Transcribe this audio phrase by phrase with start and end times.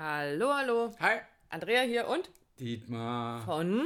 [0.00, 0.94] Hallo, hallo.
[1.00, 3.42] Hi, Andrea hier und Dietmar.
[3.44, 3.84] von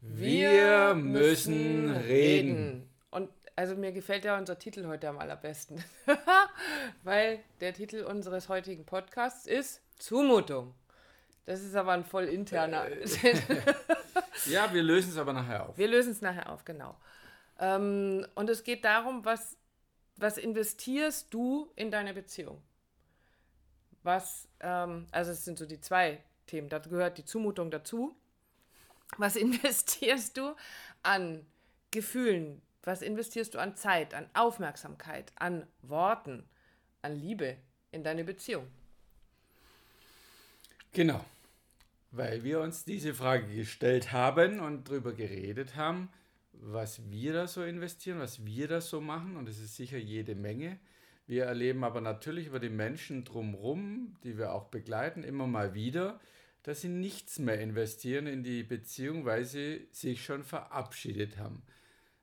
[0.00, 2.88] Wir müssen reden.
[3.10, 5.84] Und also mir gefällt ja unser Titel heute am allerbesten.
[7.02, 10.74] Weil der Titel unseres heutigen Podcasts ist Zumutung.
[11.44, 12.86] Das ist aber ein voll interner.
[14.46, 15.76] Ja, wir lösen es aber nachher auf.
[15.76, 16.96] Wir lösen es nachher auf, genau.
[17.58, 19.58] Ähm, und es geht darum, was,
[20.16, 22.62] was investierst du in deine Beziehung?
[24.04, 28.14] Was, ähm, also es sind so die zwei Themen, da gehört die Zumutung dazu.
[29.16, 30.54] Was investierst du
[31.02, 31.44] an
[31.90, 32.62] Gefühlen?
[32.82, 36.44] Was investierst du an Zeit, an Aufmerksamkeit, an Worten,
[37.00, 37.56] an Liebe
[37.92, 38.66] in deine Beziehung?
[40.92, 41.24] Genau.
[42.10, 46.10] Weil wir uns diese Frage gestellt haben und darüber geredet haben,
[46.52, 49.36] was wir da so investieren, was wir da so machen.
[49.36, 50.78] Und es ist sicher jede Menge.
[51.26, 56.20] Wir erleben aber natürlich über die Menschen drumherum, die wir auch begleiten, immer mal wieder,
[56.62, 61.62] dass sie nichts mehr investieren in die Beziehung, weil sie sich schon verabschiedet haben.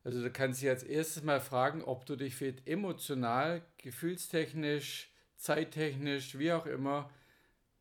[0.04, 6.38] Also du kannst dich als erstes mal fragen, ob du dich vielleicht emotional, gefühlstechnisch, zeittechnisch,
[6.38, 7.10] wie auch immer,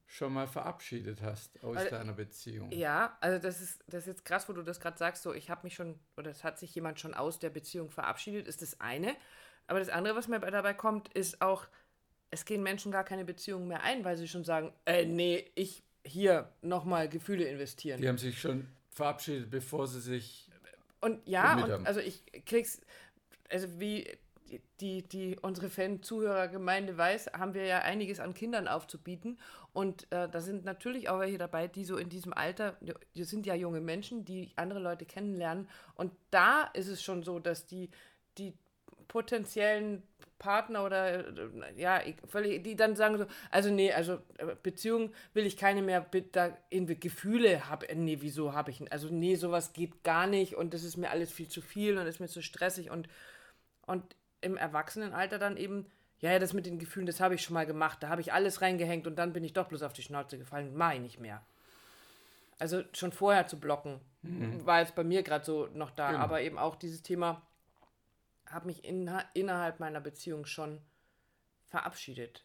[0.07, 2.73] schon mal verabschiedet hast aus Also, deiner Beziehung.
[2.73, 5.51] Ja, also das ist, das ist jetzt krass, wo du das gerade sagst, so ich
[5.51, 8.81] habe mich schon, oder es hat sich jemand schon aus der Beziehung verabschiedet, ist das
[8.81, 9.15] eine.
[9.71, 11.65] Aber das andere, was mir dabei kommt, ist auch,
[12.31, 15.85] es gehen Menschen gar keine Beziehung mehr ein, weil sie schon sagen, äh, nee, ich
[16.05, 18.01] hier nochmal Gefühle investieren.
[18.01, 20.51] Die haben sich schon verabschiedet, bevor sie sich.
[21.01, 22.81] Und ja, und also ich krieg's,
[23.49, 24.09] also wie
[24.81, 29.39] die, die unsere Fan-Zuhörergemeinde weiß, haben wir ja einiges an Kindern aufzubieten.
[29.73, 32.77] Und äh, da sind natürlich auch welche dabei, die so in diesem Alter,
[33.15, 35.69] die sind ja junge Menschen, die andere Leute kennenlernen.
[35.95, 37.89] Und da ist es schon so, dass die,
[38.37, 38.53] die
[39.11, 40.05] potenziellen
[40.39, 45.45] Partner oder äh, ja, völlig, die dann sagen so, also nee, also äh, Beziehung will
[45.45, 50.03] ich keine mehr, da in Gefühle habe, nee, wieso habe ich, also nee, sowas geht
[50.05, 52.91] gar nicht und das ist mir alles viel zu viel und ist mir zu stressig
[52.91, 53.09] und
[53.87, 54.05] und
[54.41, 55.87] im Erwachsenenalter dann eben,
[56.21, 58.33] ja, ja, das mit den Gefühlen, das habe ich schon mal gemacht, da habe ich
[58.33, 61.21] alles reingehängt und dann bin ich doch bloß auf die Schnauze gefallen, mache ich nicht
[61.21, 61.43] mehr.
[62.59, 64.01] Also schon vorher zu blocken,
[64.65, 66.23] war jetzt bei mir gerade so noch da, Genau.
[66.23, 67.43] aber eben auch dieses Thema,
[68.51, 70.81] habe mich inha innerhalb meiner Beziehung schon
[71.67, 72.45] verabschiedet.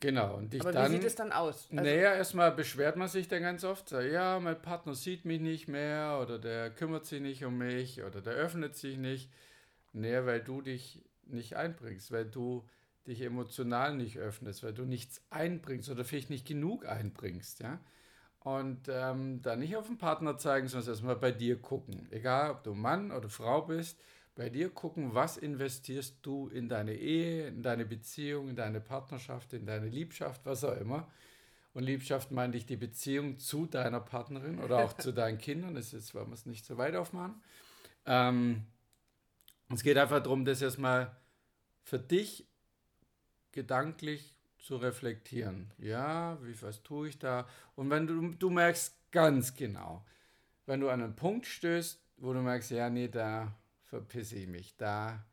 [0.00, 0.36] Genau.
[0.36, 0.90] Und dich Aber dann.
[0.90, 1.68] wie sieht es dann aus?
[1.70, 5.40] Also, naja, erstmal beschwert man sich dann ganz oft, sagt, ja, mein Partner sieht mich
[5.40, 9.30] nicht mehr oder der kümmert sich nicht um mich oder der öffnet sich nicht.
[9.92, 12.68] Naja, weil du dich nicht einbringst, weil du
[13.06, 17.80] dich emotional nicht öffnest, weil du nichts einbringst oder vielleicht nicht genug einbringst, ja.
[18.40, 22.08] Und ähm, da nicht auf den Partner zeigen, sondern erstmal bei dir gucken.
[22.10, 23.98] Egal, ob du Mann oder Frau bist,
[24.34, 29.52] bei dir gucken, was investierst du in deine Ehe, in deine Beziehung, in deine Partnerschaft,
[29.52, 31.08] in deine Liebschaft, was auch immer.
[31.72, 35.74] Und Liebschaft meine ich die Beziehung zu deiner Partnerin oder auch zu deinen Kindern.
[35.74, 37.42] Das ist, wollen wir es nicht so weit aufmachen.
[38.06, 38.66] Ähm,
[39.72, 41.16] es geht einfach darum, das erstmal
[41.82, 42.46] für dich
[43.52, 45.70] gedanklich zu reflektieren.
[45.78, 47.46] Ja, wie was tue ich da?
[47.76, 50.04] Und wenn du, du merkst ganz genau,
[50.66, 53.52] wenn du an einen Punkt stößt, wo du merkst, ja, nee, da
[53.98, 55.24] verpisse ich mich, da,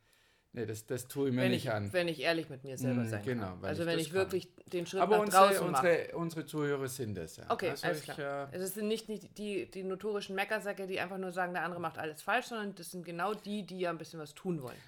[0.54, 1.92] nee, das, das tue ich mir wenn, nicht ich, an.
[1.94, 3.66] wenn ich ehrlich mit mir selber Mm, sein genau, kann.
[3.66, 5.88] Also ich wenn das ich wirklich den Schritt Aber nach unsere, draußen mache.
[5.88, 7.46] unsere, unsere Zuhörer sind es ja.
[7.50, 8.50] Okay, Also alles ich, klar.
[8.50, 11.64] äh, Also es sind nicht die, die, die notorischen Meckersäcke, die einfach nur sagen, der
[11.64, 14.62] andere macht alles falsch, sondern das sind genau die, die ja ein bisschen was tun
[14.62, 14.82] wollen.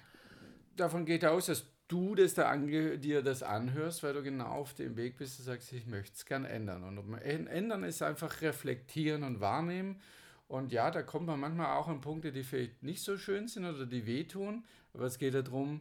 [0.76, 4.74] davon geht aus, dass du das da ange dir das anhörst, weil du genau auf
[4.74, 6.82] dem Weg bist, du sagst, ich möchte es gern ändern.
[6.84, 10.00] Und ändern ist einfach reflektieren und wahrnehmen.
[10.48, 13.64] Und ja, da kommt man manchmal auch an Punkte, die vielleicht nicht so schön sind
[13.64, 14.64] oder die wehtun.
[14.92, 15.80] Aber es geht ja darum,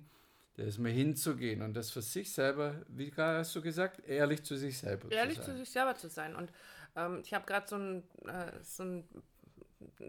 [0.56, 4.44] da ist mal hinzugehen und das für sich selber, wie gerade hast du gesagt, ehrlich
[4.44, 5.58] zu sich selber Ehrlich zu zu sein.
[5.58, 6.36] sich selber zu sein.
[6.36, 6.52] Und
[6.96, 9.08] ähm, ich habe gerade so ein, äh, so ein,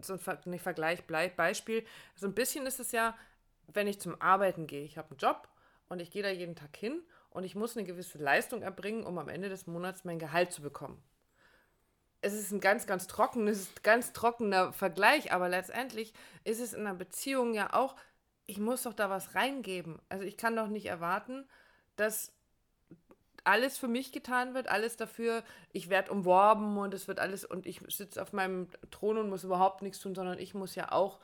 [0.03, 1.85] so ein Ver nicht Vergleich, Beispiel.
[2.15, 3.17] So ein bisschen ist es ja,
[3.73, 4.85] wenn ich zum Arbeiten gehe.
[4.85, 5.49] Ich habe einen Job
[5.89, 7.01] und ich gehe da jeden Tag hin
[7.31, 10.61] und ich muss eine gewisse Leistung erbringen, um am Ende des Monats mein Gehalt zu
[10.61, 11.03] bekommen.
[12.25, 16.95] Es ist ein ganz, ganz trockenes, ganz trockener Vergleich, aber letztendlich ist es in einer
[16.95, 17.97] Beziehung ja auch,
[18.47, 20.01] ich muss doch da was reingeben.
[20.09, 21.47] Also ich kann doch nicht erwarten,
[21.97, 22.33] dass
[23.45, 27.67] alles für mich getan wird, alles dafür, ich werde umworben und es wird alles und
[27.67, 31.21] ich sitze auf meinem Thron und muss überhaupt nichts tun, sondern ich muss ja auch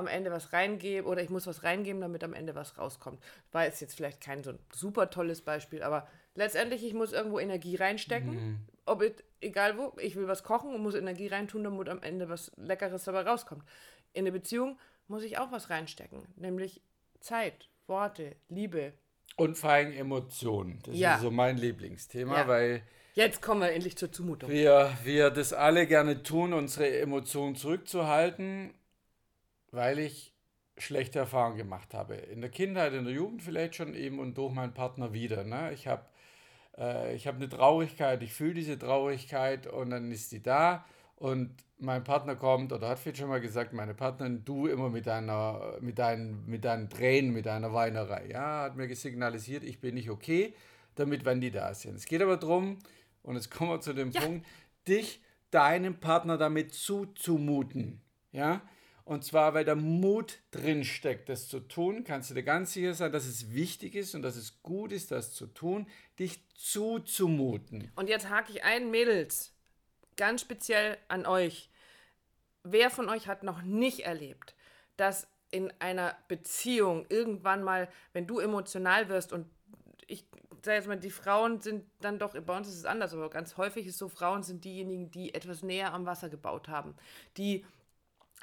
[0.00, 3.22] am Ende was reingeben oder ich muss was reingeben, damit am Ende was rauskommt.
[3.52, 7.38] War jetzt jetzt vielleicht kein so ein super tolles Beispiel, aber letztendlich, ich muss irgendwo
[7.38, 11.88] Energie reinstecken, ob it, egal wo, ich will was kochen und muss Energie reintun, damit
[11.88, 13.62] am Ende was Leckeres dabei rauskommt.
[14.12, 16.80] In eine Beziehung muss ich auch was reinstecken, nämlich
[17.20, 18.92] Zeit, Worte, Liebe,
[19.36, 20.80] Und vor allem Emotionen.
[20.84, 21.14] Das Ja.
[21.14, 22.48] ist so mein Lieblingsthema, Ja.
[22.48, 22.82] weil
[23.14, 24.48] Jetzt kommen wir endlich zur Zumutung.
[24.50, 28.72] Wir, wir das alle gerne tun, unsere Emotionen zurückzuhalten,
[29.72, 30.34] weil ich
[30.78, 32.14] schlechte Erfahrungen gemacht habe.
[32.14, 35.44] In der Kindheit, in der Jugend vielleicht schon eben und durch meinen Partner wieder.
[35.44, 35.72] Ne?
[35.72, 36.04] Ich habe
[36.76, 40.84] äh, hab eine Traurigkeit, ich fühle diese Traurigkeit und dann ist die da
[41.16, 45.06] und mein Partner kommt oder hat viel schon mal gesagt, meine Partnerin, du immer mit
[45.06, 48.28] deiner, mit deinen, mit deinen Tränen, mit deiner Weinerei.
[48.30, 50.54] Ja, hat mir signalisiert, ich bin nicht okay,
[50.94, 51.96] damit, wenn die da sind.
[51.96, 52.78] Es geht aber darum,
[53.22, 54.20] und jetzt kommen wir zu dem ja.
[54.20, 54.46] Punkt,
[54.88, 58.00] dich deinem Partner damit zuzumuten.
[58.32, 58.62] Ja,
[59.10, 62.94] und zwar, weil der Mut drin steckt, das zu tun, kannst du dir ganz sicher
[62.94, 65.88] sein, dass es wichtig ist und dass es gut ist, das zu tun,
[66.20, 67.90] dich zuzumuten.
[67.96, 69.52] Und jetzt hake ich ein, Mädels,
[70.16, 71.70] ganz speziell an euch.
[72.62, 74.54] Wer von euch hat noch nicht erlebt,
[74.96, 79.50] dass in einer Beziehung irgendwann mal, wenn du emotional wirst und
[80.06, 80.24] ich
[80.62, 83.56] sage jetzt mal, die Frauen sind dann doch, bei uns ist es anders, aber ganz
[83.56, 86.94] häufig ist so, Frauen sind diejenigen, die etwas näher am Wasser gebaut haben,
[87.36, 87.64] die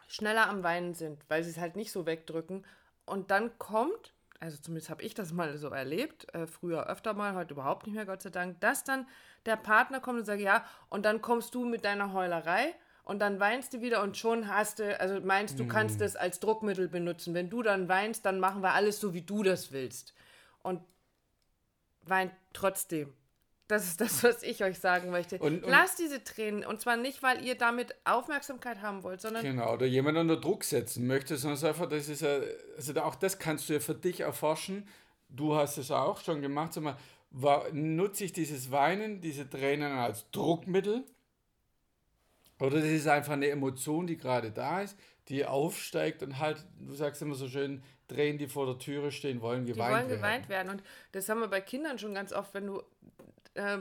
[0.08, 2.66] schneller am Weinen sind, weil sie es halt nicht so wegdrücken.
[3.06, 7.36] Und dann kommt, also zumindest habe ich das mal so erlebt, äh, früher öfter mal,
[7.36, 9.08] heute überhaupt nicht mehr, Gott sei Dank, dass dann
[9.46, 12.74] der Partner kommt und sagt, ja, und dann kommst du mit deiner Heulerei
[13.04, 16.42] und dann weinst du wieder und schon hast du, also meinst du, kannst es als
[16.42, 17.34] Druckmittel benutzen.
[17.34, 20.14] Wenn du dann weinst, dann machen wir alles so, wie du das willst.
[20.62, 20.82] Und
[22.02, 23.14] weint trotzdem.
[23.68, 25.40] Das ist das, was ich euch sagen möchte.
[25.40, 26.66] Und, und Lasst diese Tränen.
[26.66, 29.44] Und zwar nicht, weil ihr damit Aufmerksamkeit haben wollt, sondern.
[29.44, 32.40] Genau, oder jemand unter Druck setzen möchte, sondern einfach, das ist ja,
[32.78, 34.88] also auch das kannst du ja für dich erforschen.
[35.30, 36.74] Du hast es auch schon gemacht.
[36.74, 36.98] Sag mal,
[37.74, 41.04] nutze ich dieses Weinen, diese Tränen als Druckmittel?
[42.60, 44.98] Oder das ist einfach eine Emotion, die gerade da ist,
[45.28, 49.42] die aufsteigt und halt, du sagst immer so schön, Tränen, die vor der Türe stehen,
[49.42, 50.08] wollen geweint werden.
[50.08, 50.70] Die wollen geweint werden.
[50.72, 52.82] Und das haben wir bei Kindern schon ganz oft, wenn du
[53.58, 53.80] äh,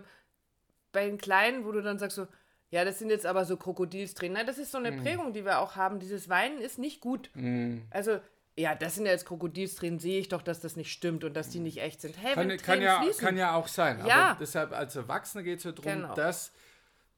[0.93, 2.27] bei den Kleinen, wo du dann sagst so,
[2.71, 4.35] ja, das sind jetzt aber so Krokodilstränen.
[4.35, 5.03] Nein, das ist so eine mm.
[5.03, 6.01] Prägung, die wir auch haben.
[6.01, 7.31] Dieses Weinen ist nicht gut.
[7.35, 7.79] Mm.
[7.91, 8.19] Also,
[8.57, 11.51] ja, das sind ja jetzt Krokodilstränen, sehe ich doch, dass das nicht stimmt und dass
[11.51, 12.17] die nicht echt sind.
[12.21, 14.05] Hey, kann, kann ja, kann ja auch sein.
[14.07, 14.31] Ja.
[14.31, 16.15] Aber deshalb als Erwachsener geht es ja darum, genau.
[16.15, 16.53] das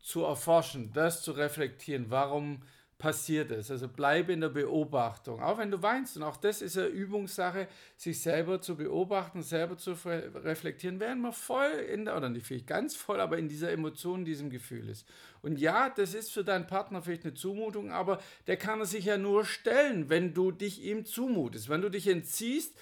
[0.00, 2.06] zu erforschen, das zu reflektieren.
[2.10, 2.62] Warum
[2.98, 3.70] passiert es.
[3.70, 6.16] Also bleibe in der Beobachtung, auch wenn du weinst.
[6.16, 11.32] Und auch das ist eine Übungssache, sich selber zu beobachten, selber zu reflektieren, während man
[11.32, 15.06] voll in der, oder nicht vielleicht ganz voll, aber in dieser Emotion, diesem Gefühl ist.
[15.42, 18.18] Und ja, das ist für deinen Partner vielleicht eine Zumutung, aber
[18.48, 21.68] der kann er sich ja nur stellen, wenn du dich ihm zumutest.
[21.68, 22.76] Wenn du dich entziehst,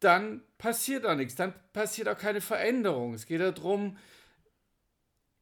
[0.00, 3.12] dann passiert da nichts, dann passiert auch keine Veränderung.
[3.12, 3.98] Es geht darum,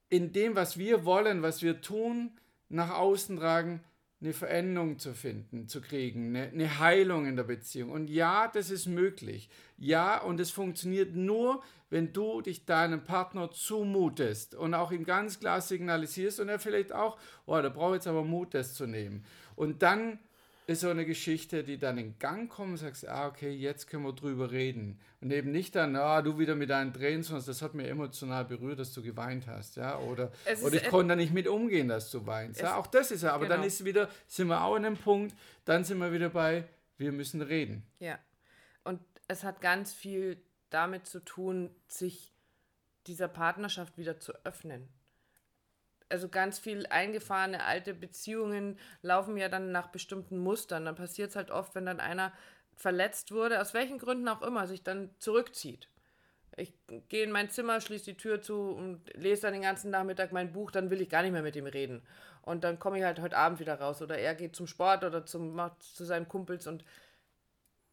[0.09, 3.85] in dem, was wir wollen, was wir tun, nach außen tragen,
[4.21, 7.91] eine Veränderung zu finden, zu kriegen, eine, eine, Heilung in der Beziehung.
[7.91, 9.51] Und ja, das ist möglich.
[9.77, 15.39] Ja, und es funktioniert nur, wenn du dich deinem Partner zumutest und auch ihm ganz
[15.39, 18.87] klar signalisierst und er vielleicht auch, oh, da brauche ich jetzt aber Mut, das zu
[18.87, 19.25] nehmen.
[19.55, 20.19] Und dann
[20.67, 24.03] ist so eine Geschichte, die dann in Gang kommt und sagst, ah, okay, jetzt können
[24.03, 24.99] wir drüber reden.
[25.21, 28.45] Und eben nicht dann, ah, du wieder mit deinen Tränen, sondern das hat mir emotional
[28.45, 30.33] berührt, dass du geweint hast, ja, oder,
[30.63, 32.61] oder ich konnte da nicht mit umgehen, dass du weinst.
[32.61, 33.57] Ja, auch das ist ja, aber genau.
[33.57, 36.65] dann ist wieder, sind wir auch an einem Punkt, dann sind wir wieder bei,
[36.99, 37.85] wir müssen reden.
[38.01, 38.19] Ja,
[38.83, 40.37] und es hat ganz viel
[40.71, 42.33] damit zu tun, sich
[43.07, 44.89] dieser Partnerschaft wieder zu öffnen
[46.09, 50.85] also ganz viel eingefahrene alte Beziehungen laufen ja dann nach bestimmten Mustern.
[50.85, 52.33] Dann passiert es halt oft, wenn dann einer
[52.77, 55.89] verletzt wurde, aus welchen Gründen auch immer, sich dann zurückzieht.
[56.57, 56.73] Ich
[57.09, 60.53] gehe in mein Zimmer, schließe die Tür zu und lese dann den ganzen Nachmittag mein
[60.53, 62.03] Buch, dann will ich gar nicht mehr mit ihm reden.
[62.43, 64.01] Und dann komme ich halt heute Abend wieder raus.
[64.01, 66.85] Oder er geht zum Sport oder zum, zu seinen Kumpels und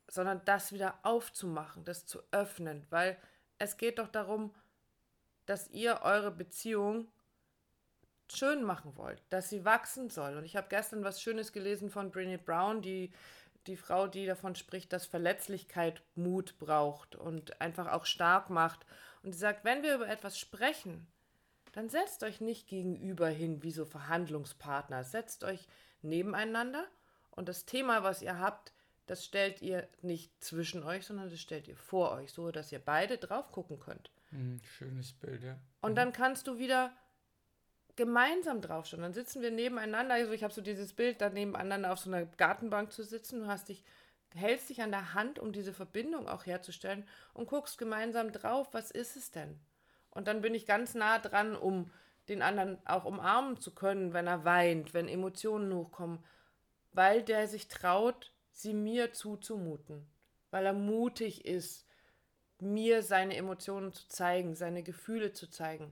[0.08, 3.18] sondern das wieder aufzumachen, das zu öffnen, weil
[3.58, 4.54] es geht doch darum,
[5.46, 7.08] dass ihr eure Beziehung
[8.32, 10.38] schön machen wollt, dass sie wachsen soll.
[10.38, 13.12] Und ich habe gestern was Schönes gelesen von Brené Brown, die,
[13.68, 18.86] die Frau, die davon spricht, dass Verletzlichkeit Mut braucht und einfach auch stark macht.
[19.24, 21.08] Und sie sagt, wenn wir über etwas sprechen,
[21.74, 25.04] dann setzt euch nicht gegenüber hin wie so Verhandlungspartner.
[25.04, 25.68] Setzt euch
[26.02, 26.86] nebeneinander
[27.32, 28.74] und das Thema, was ihr habt,
[29.08, 32.80] das stellt ihr nicht zwischen euch, sondern das stellt ihr vor euch, so dass ihr
[32.80, 34.12] beide drauf gucken könnt.
[34.30, 35.58] Hm, schönes Bild, ja.
[35.82, 35.96] Und mhm.
[35.96, 36.92] dann kannst du wieder
[37.96, 39.04] gemeinsam draufschauen.
[39.04, 40.16] Dann sitzen wir nebeneinander.
[40.16, 43.42] Also ich habe so dieses Bild, da nebeneinander auf so einer Gartenbank zu sitzen.
[43.42, 43.84] Du hast dich,
[44.34, 48.92] hältst dich an der Hand, um diese Verbindung auch herzustellen und guckst gemeinsam drauf, was
[48.92, 49.60] ist es denn?
[50.10, 51.92] Und dann bin ich ganz nah dran, um
[52.30, 56.24] den anderen auch umarmen zu können, wenn er weint, wenn Emotionen hochkommen,
[56.94, 60.08] weil der sich traut, sie mir zuzumuten,
[60.52, 61.86] weil er mutig ist,
[62.60, 65.92] mir seine Emotionen zu zeigen, seine Gefühle zu zeigen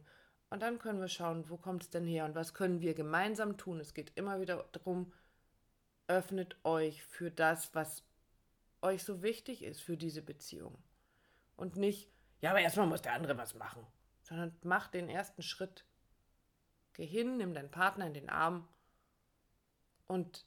[0.52, 3.58] Und dann können wir schauen, wo kommt es denn her und was können wir gemeinsam
[3.58, 3.80] tun.
[3.80, 5.12] Es geht immer wieder darum,
[6.08, 8.04] öffnet euch für das, was
[8.82, 10.78] euch so wichtig ist für diese Beziehung.
[11.56, 12.10] Und nicht,
[12.42, 13.88] ja, aber erstmal muss der andere was machen,
[14.24, 15.86] sondern macht den ersten Schritt.
[16.94, 18.68] Geh hin, nimm deinen Partner in den Arm
[20.08, 20.46] und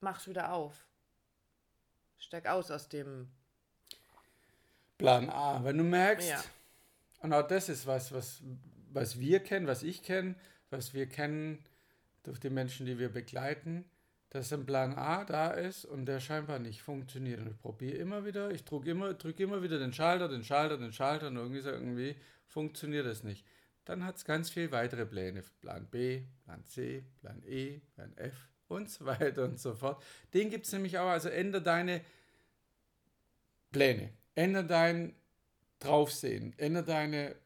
[0.00, 0.88] mach's wieder auf.
[2.16, 3.30] Steig aus aus dem
[4.96, 5.62] Plan A.
[5.62, 6.42] Wenn du merkst, Ja.
[7.20, 8.42] und auch das ist was, was,
[8.92, 10.34] was wir kennen, was ich kenne,
[10.70, 11.64] was wir kennen
[12.22, 13.84] durch die Menschen, die wir begleiten,
[14.30, 17.40] dass ein Plan A da ist und der scheinbar nicht funktioniert.
[17.40, 20.76] Und ich probiere immer wieder, ich drücke immer, drück immer wieder den Schalter, den Schalter,
[20.76, 22.16] den Schalter und irgendwie, so irgendwie
[22.46, 23.46] funktioniert das nicht.
[23.84, 25.42] Dann hat es ganz viele weitere Pläne.
[25.60, 30.02] Plan B, Plan C, Plan E, Plan F und so weiter und so fort.
[30.34, 31.08] Den gibt es nämlich auch.
[31.08, 32.02] Also ändere deine
[33.72, 35.14] Pläne, ändere dein
[35.78, 37.36] Draufsehen, ändere deine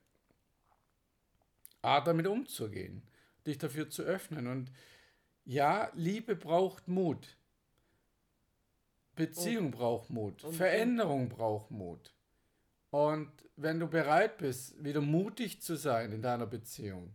[1.82, 3.02] Art damit umzugehen,
[3.46, 4.46] dich dafür zu öffnen.
[4.46, 4.70] Und
[5.44, 7.36] ja, Liebe braucht Mut.
[9.14, 10.44] Beziehung braucht Mut.
[10.44, 10.56] Unbedingt.
[10.56, 12.14] Veränderung braucht Mut.
[12.90, 17.14] Und wenn du bereit bist, wieder mutig zu sein in deiner Beziehung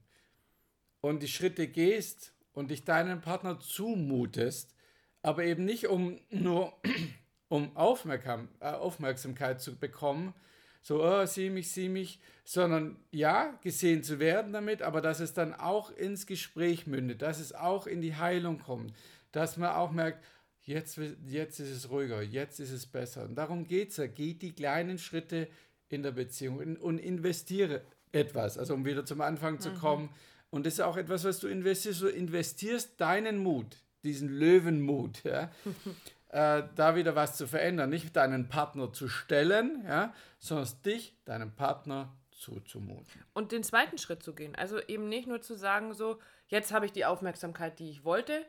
[1.01, 4.75] und die Schritte gehst und dich deinem Partner zumutest,
[5.21, 6.73] aber eben nicht um nur
[7.47, 10.33] um Aufmerksam, äh, Aufmerksamkeit zu bekommen,
[10.81, 15.33] so, oh, sieh mich, sieh mich, sondern ja, gesehen zu werden damit, aber dass es
[15.33, 18.93] dann auch ins Gespräch mündet, dass es auch in die Heilung kommt,
[19.31, 20.23] dass man auch merkt,
[20.63, 23.23] jetzt, jetzt ist es ruhiger, jetzt ist es besser.
[23.23, 25.47] Und darum geht es ja, geht die kleinen Schritte
[25.89, 27.81] in der Beziehung und investiere
[28.11, 30.09] etwas, also um wieder zum Anfang zu kommen.
[30.49, 35.51] Und das ist auch etwas, was du investierst, du investierst deinen Mut, diesen Löwenmut, ja,
[36.37, 37.89] äh, da wieder was zu verändern.
[37.89, 43.23] Nicht deinen Partner zu stellen, ja, sondern dich, deinem Partner zuzumuten.
[43.33, 44.53] und den zweiten Schritt zu gehen.
[44.55, 48.45] Also eben nicht nur zu sagen, so, jetzt habe ich die Aufmerksamkeit, die ich wollte,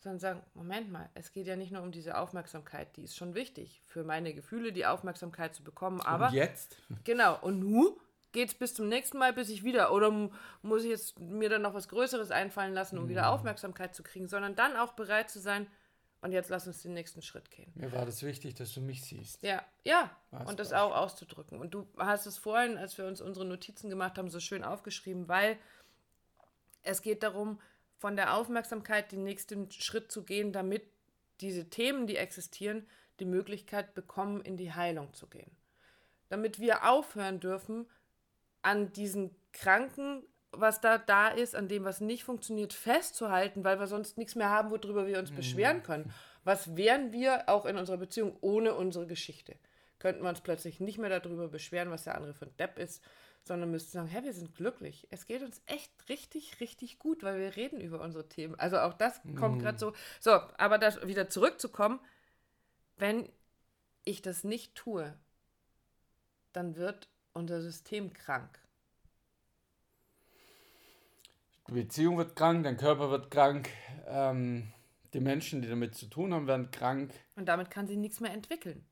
[0.00, 3.34] sondern sagen, Moment mal, es geht ja nicht nur um diese Aufmerksamkeit, die ist schon
[3.34, 6.76] wichtig, für meine Gefühle die Aufmerksamkeit zu bekommen, aber Und jetzt?
[7.04, 7.96] genau, und nu
[8.32, 10.30] geht's bis zum nächsten Mal, bis ich wieder, oder mu-
[10.62, 14.26] muss ich jetzt mir dann noch was Größeres einfallen lassen, um wieder Aufmerksamkeit zu kriegen,
[14.26, 15.68] sondern dann auch bereit zu sein,
[16.24, 17.70] und jetzt lass uns den nächsten Schritt gehen.
[17.74, 19.42] Mir war das wichtig, dass du mich siehst.
[19.42, 20.10] Ja, ja.
[20.30, 20.80] Was und das war's?
[20.80, 21.60] auch auszudrücken.
[21.60, 25.28] Und du hast es vorhin, als wir uns unsere Notizen gemacht haben, so schön aufgeschrieben,
[25.28, 25.58] weil
[26.82, 27.60] es geht darum,
[27.98, 30.84] von der Aufmerksamkeit den nächsten Schritt zu gehen, damit
[31.42, 32.86] diese Themen, die existieren,
[33.20, 35.54] die Möglichkeit bekommen, in die Heilung zu gehen.
[36.30, 37.86] Damit wir aufhören dürfen,
[38.62, 40.22] an diesen Kranken,
[40.56, 44.50] was da da ist, an dem, was nicht funktioniert, festzuhalten, weil wir sonst nichts mehr
[44.50, 46.12] haben, worüber wir uns beschweren können.
[46.44, 49.56] Was wären wir auch in unserer Beziehung ohne unsere Geschichte?
[49.98, 53.02] Könnten wir uns plötzlich nicht mehr darüber beschweren, was der andere für ein Depp ist,
[53.42, 55.06] sondern müssten sagen, hä, wir sind glücklich.
[55.10, 58.54] Es geht uns echt richtig, richtig gut, weil wir reden über unsere Themen.
[58.58, 59.92] Also auch das kommt gerade so.
[60.20, 62.00] So, aber das wieder zurückzukommen,
[62.96, 63.28] wenn
[64.04, 65.14] ich das nicht tue,
[66.52, 68.58] dann wird unser System krank.
[71.68, 73.70] Die Beziehung wird krank, dein Körper wird krank,
[74.06, 74.72] ähm,
[75.14, 77.12] die Menschen, die damit zu tun haben, werden krank.
[77.36, 78.84] Und damit kann sie nichts mehr entwickeln.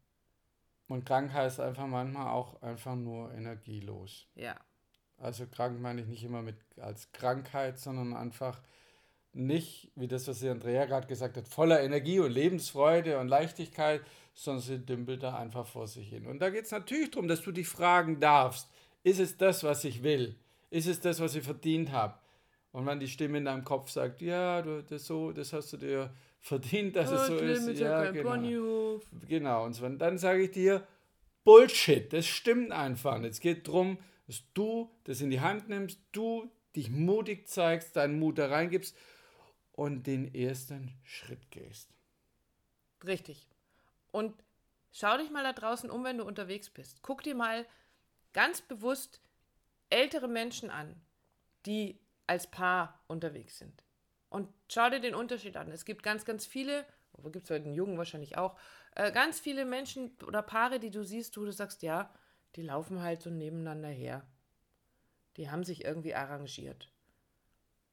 [0.89, 4.27] Und krank heißt einfach manchmal auch einfach nur energielos.
[4.35, 4.57] Ja.
[5.19, 8.61] Also krank meine ich nicht immer mit als Krankheit, sondern einfach
[9.35, 14.03] nicht, wie das, was die Andrea gerade gesagt hat, voller Energie und Lebensfreude und Leichtigkeit,
[14.35, 16.27] sondern sie dümpelt da einfach vor sich hin.
[16.27, 18.69] Und da geht es natürlich darum, dass du dich fragen darfst,
[19.03, 20.37] ist es das, was ich will?
[20.71, 22.15] Ist es das, was ich verdient habe?
[22.73, 25.77] Und wenn die Stimme in deinem Kopf sagt, ja, du, das, so, das hast du
[25.77, 26.11] dir
[26.41, 27.79] verdient, dass es so ist.
[27.79, 29.01] Ja, genau.
[29.29, 30.87] Genau, und und dann sage ich dir,
[31.45, 33.33] Bullshit, das stimmt einfach nicht.
[33.33, 38.19] Es geht darum, dass du das in die Hand nimmst, du dich mutig zeigst, deinen
[38.19, 38.97] Mut da reingibst
[39.73, 41.91] und den ersten Schritt gehst.
[43.05, 43.49] Richtig.
[44.11, 44.35] Und
[44.93, 47.03] schau dich mal da draußen um, wenn du unterwegs bist.
[47.03, 47.67] Guck dir mal
[48.33, 49.21] ganz bewusst
[49.91, 50.95] ältere Menschen an,
[51.67, 53.85] die als Paar unterwegs sind.
[54.29, 55.71] Und schau dir den Unterschied an.
[55.71, 58.59] Es gibt ganz, ganz viele, wo gibt es bei den Jungen wahrscheinlich auch,
[58.95, 62.13] äh, ganz viele Menschen oder Paare, die du siehst, wo du sagst, ja,
[62.57, 64.27] die laufen halt so nebeneinander her.
[65.37, 66.91] Die haben sich irgendwie arrangiert.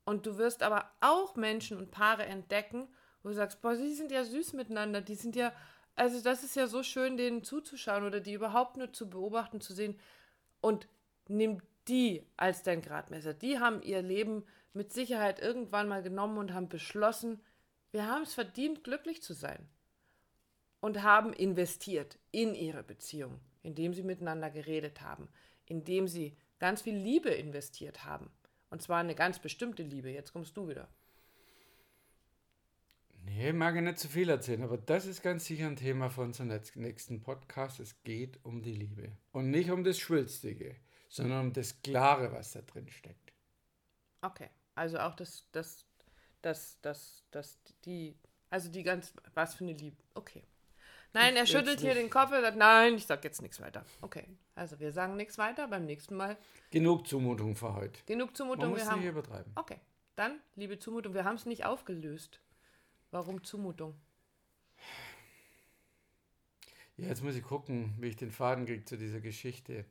[0.05, 2.87] Und du wirst aber auch Menschen und Paare entdecken,
[3.21, 5.53] wo du sagst, boah, die sind ja süß miteinander, die sind ja,
[5.95, 9.73] also das ist ja so schön, denen zuzuschauen oder die überhaupt nur zu beobachten, zu
[9.73, 9.99] sehen.
[10.61, 10.87] Und
[11.27, 13.33] nimm die als dein Gradmesser.
[13.33, 14.43] Die haben ihr Leben
[14.73, 17.41] mit Sicherheit irgendwann mal genommen und haben beschlossen,
[17.91, 19.67] wir haben es verdient, glücklich zu sein.
[20.81, 25.27] Und haben investiert in ihre Beziehung, indem sie miteinander geredet haben,
[25.65, 28.29] indem sie ganz viel Liebe investiert haben.
[28.69, 30.09] Und zwar eine ganz bestimmte Liebe.
[30.09, 30.87] Jetzt kommst du wieder.
[33.25, 36.27] Nee, mag ich nicht zu viel erzählen, aber das ist ganz sicher ein Thema von
[36.27, 37.79] unserem nächsten Podcast.
[37.79, 39.11] Es geht um die Liebe.
[39.31, 40.75] Und nicht um das Schwülstige,
[41.09, 43.33] sondern um das Klare, was da drin steckt.
[44.21, 44.49] Okay.
[44.75, 45.85] Also auch das, das,
[46.41, 48.17] das, das, das, die,
[48.49, 49.97] also die ganz, was für eine Liebe.
[50.13, 50.43] Okay.
[51.11, 53.83] Nein, er schüttelt hier den Kopf und sagt, nein, ich sag jetzt nichts weiter.
[54.01, 56.37] Okay, also wir sagen nichts weiter beim nächsten Mal.
[56.69, 57.99] Genug Zumutung für heute.
[58.05, 58.65] Genug Zumutung.
[58.65, 59.51] Man muss wir haben, nicht übertreiben.
[59.55, 59.79] Okay,
[60.15, 62.39] dann, liebe Zumutung, wir haben es nicht aufgelöst.
[63.11, 63.95] Warum Zumutung?
[66.97, 69.85] Ja, jetzt muss ich gucken, wie ich den Faden kriege zu dieser Geschichte.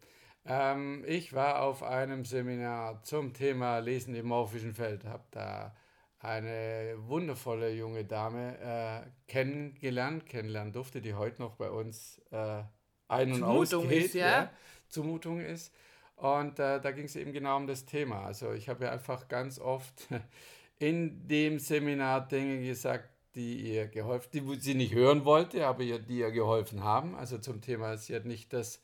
[0.49, 5.77] Ähm, ich war auf einem Seminar zum Thema Lesen im morphischen Feld, habe da
[6.21, 12.63] eine wundervolle junge Dame äh, kennengelernt, kennenlernen durfte, die heute noch bei uns äh,
[13.09, 14.05] ein- und Zumutung ausgeht.
[14.07, 14.51] ist, ja?
[14.89, 15.73] Zumutung ist.
[16.17, 18.25] Und äh, da ging es eben genau um das Thema.
[18.25, 20.09] Also ich habe ja einfach ganz oft
[20.79, 25.99] in dem Seminar Dinge gesagt, die ihr geholfen, die sie nicht hören wollte, aber ihr,
[25.99, 27.15] die ihr geholfen haben.
[27.15, 28.83] Also zum Thema, sie hat nicht das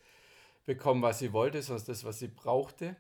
[0.66, 2.96] bekommen, was sie wollte, sondern das, was sie brauchte.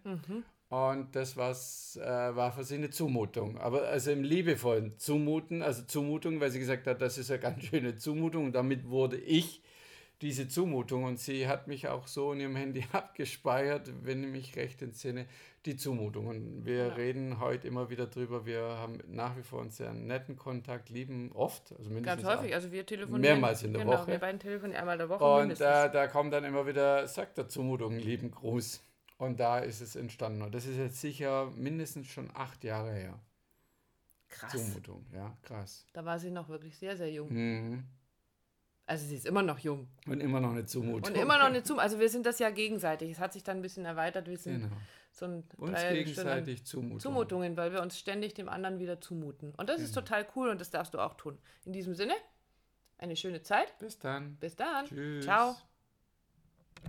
[0.68, 2.04] Und das was, äh,
[2.36, 3.58] war für sie eine Zumutung.
[3.58, 7.62] Aber also im liebevollen Zumuten, also Zumutung, weil sie gesagt hat, das ist eine ganz
[7.64, 8.46] schöne Zumutung.
[8.46, 9.62] Und damit wurde ich
[10.24, 11.04] diese Zumutung.
[11.04, 15.26] Und sie hat mich auch so in ihrem Handy abgespeichert, wenn ich mich recht entsinne,
[15.66, 16.26] die Zumutung.
[16.26, 16.94] Und wir Ja.
[16.94, 18.44] reden heute immer wieder drüber.
[18.44, 22.54] Wir haben nach wie vor einen sehr netten Kontakt, lieben oft, also mindestens Ganz häufig,
[22.54, 23.20] also wir telefonieren.
[23.20, 24.08] Mehrmals in der genau, Woche.
[24.08, 27.38] wir beiden telefonieren einmal in der Woche Und äh, da kommt dann immer wieder, sagt
[27.38, 28.82] der Zumutung, lieben Gruß.
[29.16, 30.42] Und da ist es entstanden.
[30.42, 33.20] Und das ist jetzt sicher mindestens schon acht Jahre her.
[34.28, 34.50] Krass.
[34.52, 35.86] Zumutung, ja, krass.
[35.92, 37.32] Da war sie noch wirklich sehr, sehr jung.
[37.32, 37.84] Mhm.
[38.86, 39.88] Also sie ist immer noch jung.
[40.06, 41.10] Und immer noch eine Zumutung.
[41.12, 41.78] Und immer noch eine Zum.
[41.78, 43.10] Also wir sind das ja gegenseitig.
[43.12, 44.28] Es hat sich dann ein bisschen erweitert.
[44.28, 44.76] Wir sind Genau.
[45.10, 47.00] so ein Uns gegenseitig Zumutung.
[47.00, 49.52] Zumutungen, weil wir uns ständig dem anderen wieder zumuten.
[49.56, 50.06] Und das ist Genau.
[50.06, 51.38] total cool und das darfst du auch tun.
[51.64, 52.14] In diesem Sinne,
[52.98, 53.76] eine schöne Zeit.
[53.78, 54.36] Bis dann.
[54.36, 54.84] Bis dann.
[54.86, 55.24] Tschüss.
[55.24, 55.56] Ciao.